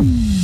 [0.00, 0.37] Mm-hmm.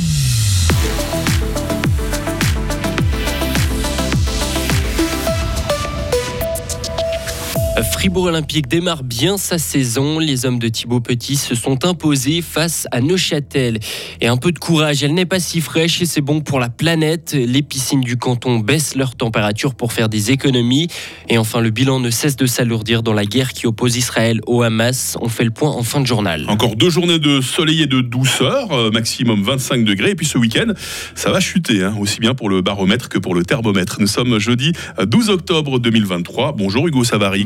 [7.83, 10.19] Fribourg Olympique démarre bien sa saison.
[10.19, 13.79] Les hommes de Thibaut Petit se sont imposés face à Neuchâtel.
[14.21, 16.69] Et un peu de courage, elle n'est pas si fraîche et c'est bon pour la
[16.69, 17.35] planète.
[17.37, 20.87] Les piscines du canton baissent leur température pour faire des économies.
[21.27, 24.61] Et enfin, le bilan ne cesse de s'alourdir dans la guerre qui oppose Israël au
[24.61, 25.17] Hamas.
[25.19, 26.45] On fait le point en fin de journal.
[26.47, 30.11] Encore deux journées de soleil et de douceur, euh, maximum 25 degrés.
[30.11, 30.71] Et puis ce week-end,
[31.13, 33.97] ça va chuter, hein, aussi bien pour le baromètre que pour le thermomètre.
[33.99, 36.53] Nous sommes jeudi 12 octobre 2023.
[36.53, 37.45] Bonjour Hugo Savary.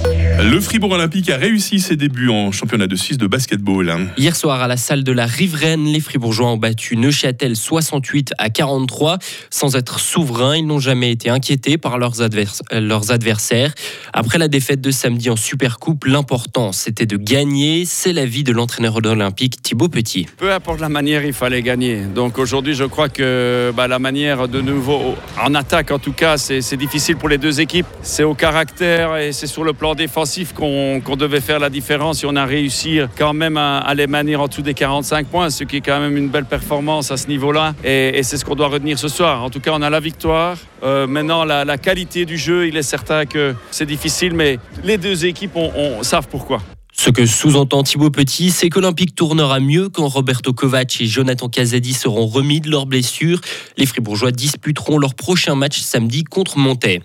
[0.43, 4.07] Le Fribourg Olympique a réussi ses débuts en championnat de Suisse de basketball.
[4.17, 8.49] Hier soir à la salle de la Riveraine, les Fribourgeois ont battu Neuchâtel 68 à
[8.49, 9.19] 43.
[9.51, 13.73] Sans être souverains, ils n'ont jamais été inquiétés par leurs, adversaires.
[14.13, 17.85] Après la défaite de samedi en Supercoupe, l'important c'était de gagner.
[17.85, 20.25] C'est l'avis de l'entraîneur olympique Thibaut Petit.
[20.37, 22.05] Peu importe la manière, il fallait gagner.
[22.15, 26.37] Donc aujourd'hui, je crois que bah, la manière de nouveau, en attaque en tout cas,
[26.39, 27.85] c'est difficile pour les deux équipes.
[28.01, 32.27] C'est au caractère et c'est sur le plan défensif qu'on devait faire la différence et
[32.27, 35.77] on a réussi quand même à, les maintenir en dessous des 45 points, ce qui
[35.77, 37.73] est quand même une belle performance à ce niveau-là.
[37.83, 39.43] Et, c'est ce qu'on doit retenir ce soir.
[39.43, 40.57] En tout cas, on a la victoire.
[40.83, 45.25] Euh, maintenant, la, qualité du jeu, il est certain que c'est difficile, mais les deux
[45.25, 45.57] équipes
[46.01, 46.61] savent pourquoi.
[47.03, 51.93] Ce que sous-entend Thibaut Petit, c'est qu'Olympique tournera mieux quand Roberto Kovac et Jonathan Casadi
[51.93, 53.41] seront remis de leurs blessures.
[53.75, 57.01] Les Fribourgeois disputeront leur prochain match samedi contre Montaix.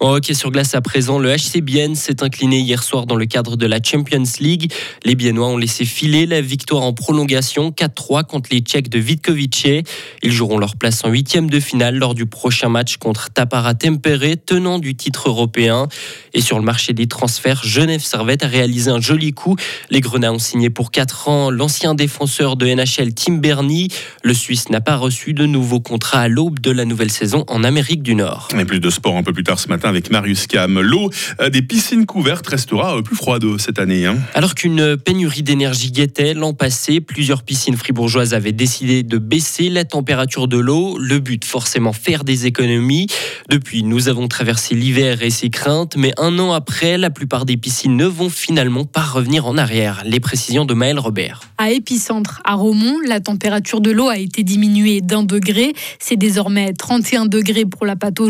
[0.00, 3.26] En hockey sur glace à présent, le HC Bienne s'est incliné hier soir dans le
[3.26, 4.72] cadre de la Champions League.
[5.04, 9.84] Les Biennois ont laissé filer la victoire en prolongation 4-3 contre les Tchèques de Vitkovice.
[10.22, 14.36] Ils joueront leur place en huitième de finale lors du prochain match contre Tapara Tempere,
[14.44, 15.86] tenant du titre européen.
[16.32, 19.56] Et sur le marché des transferts, Genève Servette a réalisé un joli coup.
[19.90, 23.88] Les Grenats ont signé pour 4 ans l'ancien défenseur de NHL Tim Bernie.
[24.22, 27.64] Le Suisse n'a pas reçu de nouveau contrat à l'aube de la nouvelle saison en
[27.64, 28.48] Amérique du Nord.
[28.58, 30.80] Et plus de sport un peu plus tard ce matin avec Marius Cam.
[30.80, 31.10] L'eau
[31.40, 34.06] euh, des piscines couvertes restera euh, plus froide cette année.
[34.06, 34.16] Hein.
[34.34, 39.84] Alors qu'une pénurie d'énergie guettait l'an passé, plusieurs piscines fribourgeoises avaient décidé de baisser la
[39.84, 40.98] température de l'eau.
[40.98, 43.06] Le but, forcément, faire des économies.
[43.48, 47.56] Depuis, nous avons traversé l'hiver et ses craintes, mais un an après, la plupart des
[47.56, 50.02] piscines ne vont finalement pas revenir en arrière.
[50.04, 51.40] Les précisions de Maël Robert.
[51.58, 55.72] À Épicentre, à Romont, la température de l'eau a été diminuée d'un degré.
[55.98, 58.28] C'est désormais 31 degrés pour la aux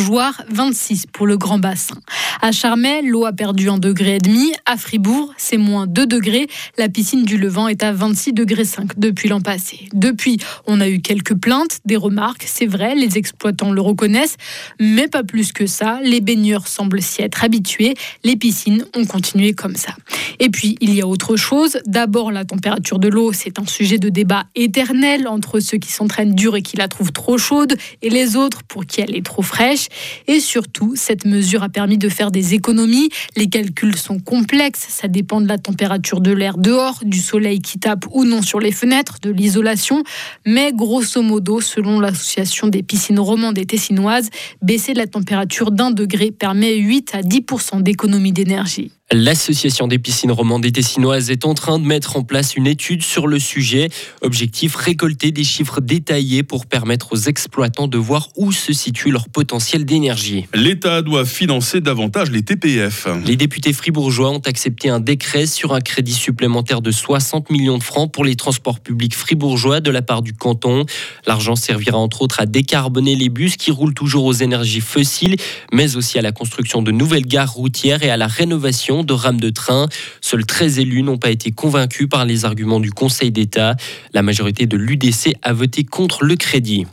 [0.50, 1.96] 26 pour le grand bassin.
[2.40, 4.52] À Charmey, l'eau a perdu un degré et demi.
[4.66, 6.46] À Fribourg, c'est moins 2 degrés.
[6.78, 9.88] La piscine du Levant est à 26 degrés 5 depuis l'an passé.
[9.92, 14.36] Depuis, on a eu quelques plaintes, des remarques, c'est vrai, les exploitants le reconnaissent,
[14.80, 15.98] mais pas plus que ça.
[16.02, 17.94] Les baigneurs semblent s'y être habitués.
[18.22, 19.94] Les piscines ont continué comme ça.
[20.38, 21.78] Et puis, il y a autre chose.
[21.86, 26.34] D'abord, la température de l'eau, c'est un sujet de débat éternel entre ceux qui s'entraînent
[26.34, 29.40] dur et qui la trouvent trop chaude et les autres pour qui elle est trop
[29.40, 29.88] fraîche.
[30.26, 33.08] Et surtout, cette mesure a permis de faire des économies.
[33.34, 37.78] Les calculs sont complexes, ça dépend de la température de l'air dehors, du soleil qui
[37.78, 40.02] tape ou non sur les fenêtres, de l'isolation.
[40.44, 44.28] Mais grosso modo, selon l'association des piscines romandes et tessinoises,
[44.60, 48.92] baisser la température d'un degré permet 8 à 10% d'économie d'énergie.
[49.12, 53.02] L'association des piscines romandes et tessinoises est en train de mettre en place une étude
[53.02, 53.90] sur le sujet.
[54.22, 59.28] Objectif récolter des chiffres détaillés pour permettre aux exploitants de voir où se situe leur
[59.28, 60.46] potentiel d'énergie.
[60.54, 63.06] L'État doit financer davantage les TPF.
[63.26, 67.84] Les députés fribourgeois ont accepté un décret sur un crédit supplémentaire de 60 millions de
[67.84, 70.86] francs pour les transports publics fribourgeois de la part du canton.
[71.26, 75.36] L'argent servira entre autres à décarboner les bus qui roulent toujours aux énergies fossiles,
[75.72, 79.40] mais aussi à la construction de nouvelles gares routières et à la rénovation de rames
[79.40, 79.88] de train.
[80.20, 83.76] Seuls 13 élus n'ont pas été convaincus par les arguments du Conseil d'État.
[84.12, 86.86] La majorité de l'UDC a voté contre le crédit.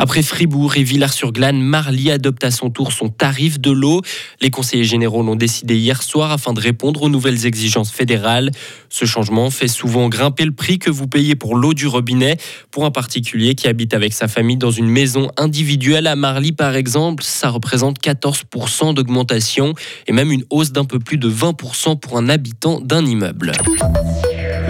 [0.00, 4.00] Après Fribourg et Villars-sur-Glane, Marly adopte à son tour son tarif de l'eau.
[4.40, 8.52] Les conseillers généraux l'ont décidé hier soir afin de répondre aux nouvelles exigences fédérales.
[8.90, 12.36] Ce changement fait souvent grimper le prix que vous payez pour l'eau du robinet.
[12.70, 16.76] Pour un particulier qui habite avec sa famille dans une maison individuelle à Marly, par
[16.76, 19.74] exemple, ça représente 14% d'augmentation
[20.06, 23.50] et même une hausse d'un peu plus de 20% pour un habitant d'un immeuble.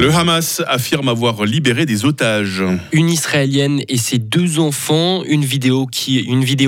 [0.00, 2.62] Le Hamas affirme avoir libéré des otages.
[2.93, 5.25] Une Israélienne et ses deux enfants.
[5.25, 5.89] Une vidéo,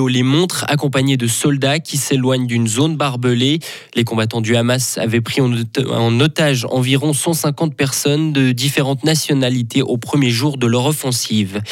[0.08, 3.60] les montre, accompagnée de soldats qui s'éloignent d'une zone barbelée.
[3.94, 9.96] Les combattants du Hamas avaient pris en otage environ 150 personnes de différentes nationalités au
[9.96, 11.62] premier jour de leur offensive.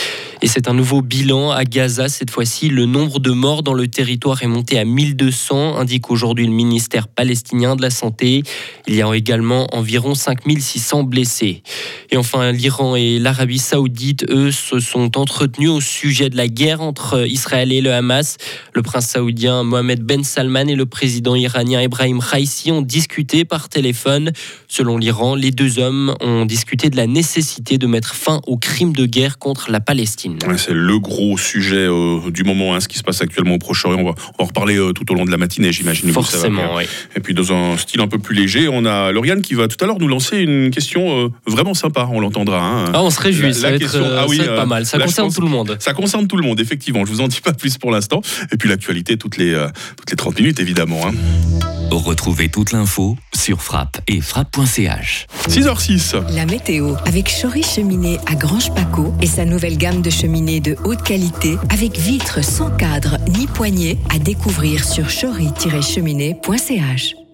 [0.43, 2.09] Et c'est un nouveau bilan à Gaza.
[2.09, 6.47] Cette fois-ci, le nombre de morts dans le territoire est monté à 1200, indique aujourd'hui
[6.47, 8.45] le ministère palestinien de la Santé.
[8.87, 11.48] Il y a également environ 5600 blessés.
[12.11, 16.81] Et enfin, l'Iran et l'Arabie saoudite, eux, se sont entretenus au sujet de la guerre
[16.81, 18.37] entre Israël et le Hamas.
[18.75, 23.69] Le prince saoudien Mohamed Ben Salman et le président iranien Ibrahim Raisi ont discuté par
[23.69, 24.33] téléphone.
[24.69, 28.93] Selon l'Iran, les deux hommes ont discuté de la nécessité de mettre fin aux crimes
[28.93, 30.39] de guerre contre la Palestine.
[30.57, 34.01] C'est le gros sujet euh, du moment, hein, ce qui se passe actuellement au Proche-Orient.
[34.01, 36.11] On va, en reparler euh, tout au long de la matinée, j'imagine.
[36.13, 36.85] Forcément, oui.
[37.17, 39.77] Et puis dans un style un peu plus léger, on a Lauriane qui va tout
[39.83, 42.61] à l'heure nous lancer une question euh, vraiment sympa, on l'entendra.
[42.61, 42.85] Hein.
[42.93, 44.87] Ah, on se réjouit, ça, va être, ah oui, pas mal.
[44.87, 45.77] Ça concerne tout le monde.
[45.81, 47.05] Ça concerne tout le monde, effectivement.
[47.05, 48.21] Je vous en dis pas plus pour l'instant.
[48.53, 49.55] Et puis l'actualité toutes les,
[49.97, 51.07] toutes les 30 minutes, évidemment.
[51.07, 51.13] Hein.
[51.91, 55.27] Retrouvez toute l'info sur frappe et frappe.ch.
[55.49, 56.35] 6h06.
[56.35, 60.77] La météo avec Chory Cheminée à Grange Paco et sa nouvelle gamme de cheminées de
[60.85, 67.28] haute qualité avec vitres sans cadre ni poignée à découvrir sur chory-cheminée.ch.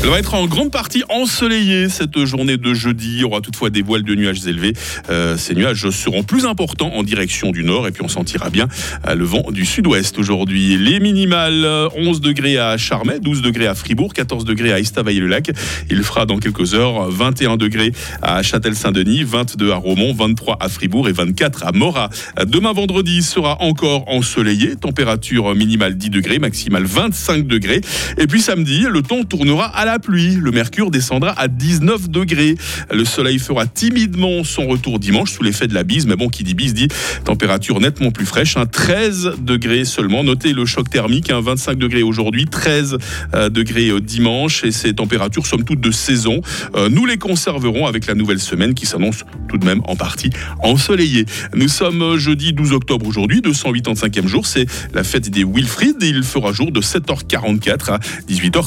[0.00, 3.14] Elle va être en grande partie ensoleillée cette journée de jeudi.
[3.14, 4.72] Il y aura toutefois des voiles de nuages élevés.
[5.10, 8.68] Euh, ces nuages seront plus importants en direction du nord et puis on sentira bien
[9.08, 10.78] euh, le vent du sud-ouest aujourd'hui.
[10.78, 11.66] Les minimales
[11.96, 15.50] 11 degrés à Charmey, 12 degrés à Fribourg, 14 degrés à Estavayer-le-Lac.
[15.90, 17.92] Il fera dans quelques heures 21 degrés
[18.22, 22.08] à Châtel-Saint-Denis, 22 à Romont, 23 à Fribourg et 24 à Morat.
[22.46, 27.80] Demain vendredi sera encore ensoleillé, température minimale 10 degrés, maximale 25 degrés.
[28.16, 30.36] Et puis samedi, le temps tournera à la pluie.
[30.38, 32.56] Le mercure descendra à 19 degrés.
[32.92, 36.06] Le soleil fera timidement son retour dimanche sous l'effet de la bise.
[36.06, 36.88] Mais bon, qui dit bise dit
[37.24, 38.56] température nettement plus fraîche.
[38.70, 39.34] 13 hein.
[39.40, 40.22] degrés seulement.
[40.22, 41.32] Notez le choc thermique.
[41.32, 41.74] 25 hein.
[41.76, 42.98] degrés aujourd'hui, 13
[43.34, 44.64] euh, degrés euh, dimanche.
[44.64, 46.42] Et ces températures, somme toute, de saison.
[46.74, 50.30] Euh, nous les conserverons avec la nouvelle semaine qui s'annonce tout de même en partie
[50.62, 51.24] ensoleillée.
[51.54, 54.46] Nous sommes jeudi 12 octobre aujourd'hui, 285e jour.
[54.46, 56.02] C'est la fête des Wilfried.
[56.02, 57.98] Et il fera jour de 7h44 à
[58.28, 58.58] 18h50.